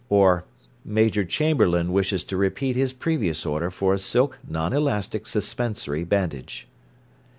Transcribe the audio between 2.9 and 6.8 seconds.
previous order for a silk non elastic suspensory bandage."